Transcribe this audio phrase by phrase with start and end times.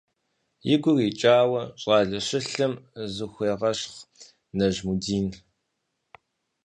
[0.73, 2.73] И гур икӀауэ, щӀалэ щылъым
[3.15, 3.97] зыхуегъэщхъ
[4.57, 5.27] Нажмудин.